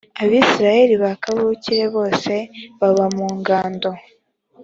[0.23, 2.33] abisirayeli ba kavukire bose
[2.79, 3.91] baba mu ngando.